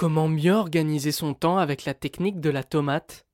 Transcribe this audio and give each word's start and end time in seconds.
Comment 0.00 0.28
mieux 0.28 0.54
organiser 0.54 1.12
son 1.12 1.34
temps 1.34 1.58
avec 1.58 1.84
la 1.84 1.92
technique 1.92 2.40
de 2.40 2.48
la 2.48 2.64
tomate? 2.64 3.26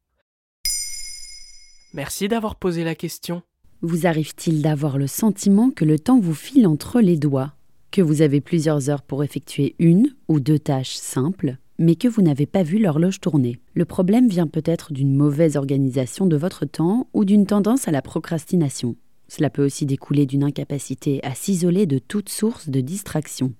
Merci 1.94 2.26
d'avoir 2.26 2.56
posé 2.56 2.82
la 2.82 2.96
question. 2.96 3.42
Vous 3.82 4.04
arrive-t-il 4.04 4.62
d'avoir 4.62 4.98
le 4.98 5.06
sentiment 5.06 5.70
que 5.70 5.84
le 5.84 5.96
temps 5.96 6.18
vous 6.18 6.34
file 6.34 6.66
entre 6.66 7.00
les 7.00 7.18
doigts, 7.18 7.54
que 7.92 8.02
vous 8.02 8.20
avez 8.20 8.40
plusieurs 8.40 8.90
heures 8.90 9.02
pour 9.02 9.22
effectuer 9.22 9.76
une 9.78 10.16
ou 10.26 10.40
deux 10.40 10.58
tâches 10.58 10.96
simples, 10.96 11.58
mais 11.78 11.94
que 11.94 12.08
vous 12.08 12.22
n'avez 12.22 12.46
pas 12.46 12.64
vu 12.64 12.80
l'horloge 12.80 13.20
tourner? 13.20 13.60
Le 13.74 13.84
problème 13.84 14.26
vient 14.26 14.48
peut-être 14.48 14.92
d'une 14.92 15.14
mauvaise 15.14 15.56
organisation 15.56 16.26
de 16.26 16.36
votre 16.36 16.64
temps 16.64 17.08
ou 17.14 17.24
d'une 17.24 17.46
tendance 17.46 17.86
à 17.86 17.92
la 17.92 18.02
procrastination. 18.02 18.96
Cela 19.28 19.50
peut 19.50 19.64
aussi 19.64 19.86
découler 19.86 20.26
d'une 20.26 20.42
incapacité 20.42 21.22
à 21.22 21.36
s'isoler 21.36 21.86
de 21.86 21.98
toute 21.98 22.28
source 22.28 22.68
de 22.68 22.80
distraction. 22.80 23.54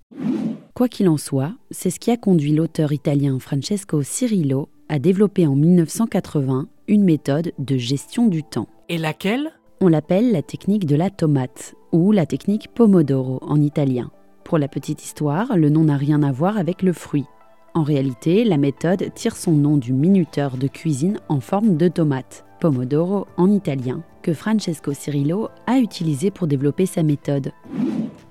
Quoi 0.77 0.89
qu'il 0.89 1.09
en 1.09 1.17
soit, 1.17 1.55
c'est 1.71 1.89
ce 1.89 1.99
qui 1.99 2.11
a 2.11 2.19
conduit 2.19 2.53
l'auteur 2.53 2.93
italien 2.93 3.39
Francesco 3.39 4.03
Cirillo 4.03 4.69
à 4.91 4.99
développer 4.99 5.47
en 5.47 5.57
1980 5.57 6.69
une 6.87 7.03
méthode 7.03 7.55
de 7.59 7.79
gestion 7.79 8.27
du 8.27 8.43
temps. 8.43 8.69
Et 8.91 8.99
laquelle? 8.99 9.53
On 9.81 9.89
l'appelle 9.89 10.33
la 10.33 10.43
technique 10.43 10.85
de 10.85 10.95
la 10.95 11.09
tomate 11.09 11.75
ou 11.93 12.13
la 12.13 12.27
technique 12.27 12.69
Pomodoro 12.75 13.39
en 13.41 13.63
italien. 13.63 14.11
Pour 14.45 14.59
la 14.59 14.69
petite 14.69 15.03
histoire, 15.03 15.57
le 15.57 15.71
nom 15.71 15.85
n'a 15.85 15.97
rien 15.97 16.23
à 16.23 16.31
voir 16.31 16.59
avec 16.59 16.83
le 16.83 16.93
fruit. 16.93 17.25
En 17.73 17.83
réalité, 17.83 18.45
la 18.45 18.59
méthode 18.59 19.15
tire 19.15 19.35
son 19.35 19.53
nom 19.53 19.79
du 19.79 19.95
minuteur 19.95 20.59
de 20.59 20.69
cuisine 20.69 21.21
en 21.31 21.41
forme 21.41 21.79
de 21.79 21.89
tomate, 21.89 22.45
Pomodoro 22.61 23.27
en 23.39 23.51
italien, 23.51 24.03
que 24.21 24.35
Francesco 24.35 24.93
Cirillo 24.93 25.49
a 25.67 25.79
utilisé 25.79 26.31
pour 26.31 26.47
développer 26.47 26.85
sa 26.85 27.03
méthode. 27.03 27.53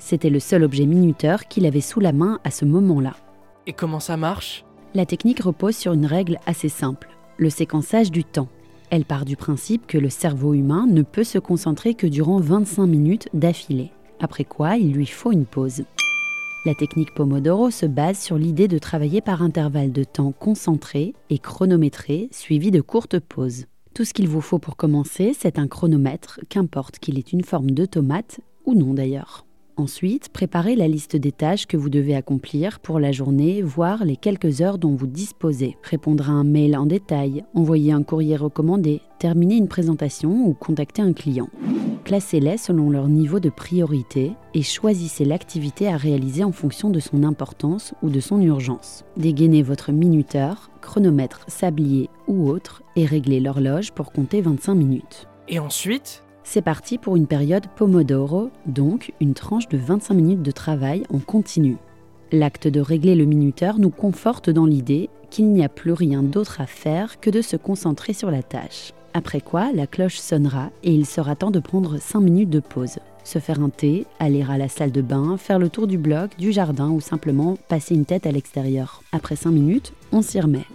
C'était 0.06 0.30
le 0.30 0.40
seul 0.40 0.64
objet 0.64 0.86
minuteur 0.86 1.48
qu'il 1.48 1.66
avait 1.66 1.82
sous 1.82 2.00
la 2.00 2.14
main 2.14 2.40
à 2.44 2.52
ce 2.52 2.64
moment-là. 2.64 3.16
Et 3.66 3.74
comment 3.74 4.00
ça 4.00 4.18
marche? 4.18 4.64
La 4.94 5.08
technique 5.08 5.42
repose 5.42 5.76
sur 5.76 5.94
une 5.94 6.06
règle 6.06 6.38
assez 6.46 6.70
simple, 6.70 7.10
le 7.38 7.50
séquençage 7.50 8.12
du 8.12 8.24
temps. 8.24 8.48
Elle 8.92 9.04
part 9.04 9.26
du 9.26 9.36
principe 9.36 9.88
que 9.88 9.98
le 9.98 10.12
cerveau 10.12 10.54
humain 10.54 10.86
ne 10.88 11.02
peut 11.02 11.24
se 11.24 11.40
concentrer 11.40 11.96
que 11.96 12.06
durant 12.06 12.40
25 12.40 12.86
minutes 12.86 13.30
d'affilée, 13.34 13.90
après 14.20 14.44
quoi 14.44 14.78
il 14.78 14.94
lui 14.94 15.08
faut 15.08 15.32
une 15.32 15.48
pause. 15.48 15.86
La 16.68 16.76
technique 16.76 17.16
Pomodoro 17.16 17.72
se 17.72 17.88
base 17.88 18.20
sur 18.20 18.38
l'idée 18.38 18.68
de 18.68 18.78
travailler 18.78 19.22
par 19.22 19.42
intervalles 19.42 19.92
de 19.92 20.04
temps 20.04 20.34
concentrés 20.34 21.16
et 21.32 21.40
chronométrés 21.40 22.30
suivis 22.32 22.70
de 22.70 22.82
courtes 22.82 23.18
pauses. 23.18 23.66
Tout 23.96 24.06
ce 24.06 24.14
qu'il 24.14 24.28
vous 24.28 24.42
faut 24.42 24.60
pour 24.60 24.76
commencer, 24.76 25.36
c'est 25.36 25.58
un 25.58 25.68
chronomètre, 25.68 26.42
qu'importe 26.48 27.00
qu'il 27.00 27.18
ait 27.18 27.22
une 27.22 27.44
forme 27.44 27.72
d'automate 27.72 28.40
ou 28.66 28.76
non 28.76 28.94
d'ailleurs. 28.94 29.45
Ensuite, 29.78 30.30
préparez 30.30 30.78
la 30.78 30.88
liste 30.88 31.18
des 31.18 31.34
tâches 31.34 31.68
que 31.68 31.76
vous 31.76 31.90
devez 31.90 32.16
accomplir 32.16 32.80
pour 32.80 32.98
la 32.98 33.12
journée, 33.12 33.62
voire 33.62 34.06
les 34.06 34.16
quelques 34.16 34.62
heures 34.62 34.78
dont 34.78 34.96
vous 34.96 35.08
disposez. 35.08 35.76
Répondre 35.84 36.30
à 36.30 36.34
un 36.34 36.46
mail 36.46 36.78
en 36.78 36.86
détail, 36.86 37.44
envoyer 37.54 37.92
un 37.92 38.04
courrier 38.04 38.38
recommandé, 38.38 39.02
terminer 39.20 39.56
une 39.56 39.68
présentation 39.68 40.48
ou 40.48 40.54
contacter 40.54 41.02
un 41.02 41.12
client. 41.12 41.50
Classez-les 42.06 42.58
selon 42.58 42.90
leur 42.90 43.10
niveau 43.10 43.42
de 43.42 43.50
priorité 43.50 44.32
et 44.54 44.62
choisissez 44.62 45.26
l'activité 45.26 45.90
à 45.90 45.98
réaliser 45.98 46.46
en 46.46 46.54
fonction 46.54 46.90
de 46.90 47.02
son 47.02 47.24
importance 47.24 47.94
ou 48.02 48.10
de 48.10 48.22
son 48.22 48.40
urgence. 48.42 49.04
Dégainez 49.18 49.62
votre 49.62 49.92
minuteur, 49.92 50.70
chronomètre, 50.82 51.44
sablier 51.48 52.10
ou 52.28 52.48
autre 52.48 52.82
et 52.96 53.06
réglez 53.06 53.42
l'horloge 53.42 53.92
pour 53.92 54.14
compter 54.14 54.40
25 54.40 54.76
minutes. 54.76 55.28
Et 55.50 55.60
ensuite 55.60 56.25
c'est 56.46 56.62
parti 56.62 56.98
pour 56.98 57.18
une 57.18 57.28
période 57.28 57.66
Pomodoro, 57.76 58.52
donc 58.68 59.12
une 59.20 59.34
tranche 59.34 59.68
de 59.68 59.78
25 59.78 60.14
minutes 60.14 60.44
de 60.44 60.52
travail 60.52 61.04
en 61.12 61.20
continu. 61.20 61.78
L'acte 62.32 62.68
de 62.68 62.80
régler 62.80 63.16
le 63.16 63.26
minuteur 63.26 63.80
nous 63.80 63.90
conforte 63.90 64.50
dans 64.50 64.66
l'idée 64.66 65.10
qu'il 65.32 65.52
n'y 65.52 65.66
a 65.66 65.70
plus 65.70 65.92
rien 65.92 66.24
d'autre 66.24 66.62
à 66.62 66.68
faire 66.68 67.20
que 67.20 67.30
de 67.30 67.42
se 67.42 67.58
concentrer 67.58 68.14
sur 68.14 68.32
la 68.32 68.44
tâche. 68.44 68.94
Après 69.14 69.42
quoi, 69.42 69.72
la 69.74 69.88
cloche 69.88 70.20
sonnera 70.20 70.70
et 70.84 70.94
il 70.94 71.06
sera 71.06 71.36
temps 71.36 71.52
de 71.52 71.60
prendre 71.60 71.98
5 71.98 72.20
minutes 72.20 72.50
de 72.50 72.60
pause. 72.60 73.00
Se 73.24 73.40
faire 73.40 73.60
un 73.60 73.70
thé, 73.70 74.06
aller 74.20 74.46
à 74.48 74.58
la 74.58 74.70
salle 74.70 74.92
de 74.92 75.02
bain, 75.02 75.38
faire 75.38 75.58
le 75.58 75.70
tour 75.70 75.88
du 75.88 75.98
bloc, 75.98 76.38
du 76.38 76.52
jardin 76.52 76.90
ou 76.92 77.02
simplement 77.02 77.58
passer 77.70 77.96
une 77.96 78.06
tête 78.06 78.28
à 78.28 78.32
l'extérieur. 78.32 79.02
Après 79.12 79.36
5 79.36 79.50
minutes, 79.52 79.94
on 80.12 80.22
s'y 80.22 80.40
remet. 80.40 80.66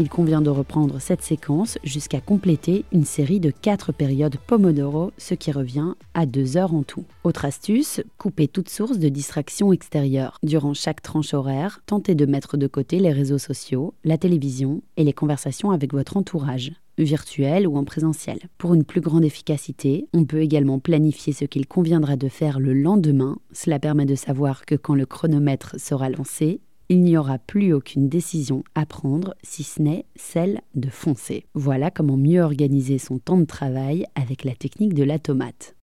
Il 0.00 0.08
convient 0.08 0.40
de 0.40 0.48
reprendre 0.48 1.00
cette 1.00 1.22
séquence 1.22 1.76
jusqu'à 1.82 2.20
compléter 2.20 2.84
une 2.92 3.04
série 3.04 3.40
de 3.40 3.50
4 3.50 3.90
périodes 3.90 4.36
Pomodoro, 4.46 5.10
ce 5.18 5.34
qui 5.34 5.50
revient 5.50 5.94
à 6.14 6.24
2 6.24 6.56
heures 6.56 6.72
en 6.72 6.84
tout. 6.84 7.04
Autre 7.24 7.44
astuce, 7.44 8.00
couper 8.16 8.46
toute 8.46 8.68
source 8.68 8.98
de 8.98 9.08
distraction 9.08 9.72
extérieure. 9.72 10.38
Durant 10.44 10.72
chaque 10.72 11.02
tranche 11.02 11.34
horaire, 11.34 11.80
tentez 11.84 12.14
de 12.14 12.26
mettre 12.26 12.56
de 12.56 12.68
côté 12.68 13.00
les 13.00 13.10
réseaux 13.10 13.38
sociaux, 13.38 13.92
la 14.04 14.18
télévision 14.18 14.82
et 14.96 15.02
les 15.02 15.12
conversations 15.12 15.72
avec 15.72 15.92
votre 15.92 16.16
entourage 16.16 16.74
virtuel 17.04 17.66
ou 17.66 17.76
en 17.76 17.84
présentiel. 17.84 18.38
Pour 18.58 18.74
une 18.74 18.84
plus 18.84 19.00
grande 19.00 19.24
efficacité, 19.24 20.06
on 20.12 20.24
peut 20.24 20.40
également 20.40 20.78
planifier 20.78 21.32
ce 21.32 21.44
qu'il 21.44 21.66
conviendra 21.66 22.16
de 22.16 22.28
faire 22.28 22.60
le 22.60 22.74
lendemain. 22.74 23.38
Cela 23.52 23.78
permet 23.78 24.06
de 24.06 24.14
savoir 24.14 24.64
que 24.64 24.74
quand 24.74 24.94
le 24.94 25.06
chronomètre 25.06 25.76
sera 25.78 26.10
lancé, 26.10 26.60
il 26.88 27.02
n'y 27.02 27.16
aura 27.16 27.38
plus 27.38 27.72
aucune 27.72 28.08
décision 28.08 28.64
à 28.74 28.86
prendre 28.86 29.34
si 29.42 29.62
ce 29.62 29.82
n'est 29.82 30.06
celle 30.16 30.62
de 30.74 30.88
foncer. 30.88 31.46
Voilà 31.54 31.90
comment 31.90 32.16
mieux 32.16 32.40
organiser 32.40 32.98
son 32.98 33.18
temps 33.18 33.38
de 33.38 33.44
travail 33.44 34.06
avec 34.14 34.44
la 34.44 34.54
technique 34.54 34.94
de 34.94 35.04
la 35.04 35.18
tomate. 35.18 35.76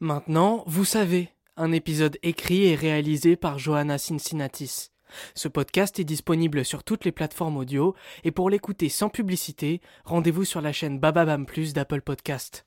Maintenant, 0.00 0.64
vous 0.66 0.84
savez, 0.84 1.28
un 1.56 1.72
épisode 1.72 2.18
écrit 2.22 2.64
et 2.64 2.74
réalisé 2.74 3.36
par 3.36 3.58
Johanna 3.58 3.98
Cincinnatis. 3.98 4.90
Ce 5.34 5.48
podcast 5.48 5.98
est 5.98 6.04
disponible 6.04 6.64
sur 6.64 6.84
toutes 6.84 7.04
les 7.04 7.12
plateformes 7.12 7.56
audio 7.56 7.94
et 8.24 8.30
pour 8.30 8.48
l'écouter 8.48 8.88
sans 8.88 9.08
publicité, 9.08 9.80
rendez-vous 10.04 10.44
sur 10.44 10.60
la 10.60 10.72
chaîne 10.72 10.98
Bababam 10.98 11.46
Plus 11.46 11.72
d'Apple 11.72 12.00
Podcast. 12.00 12.64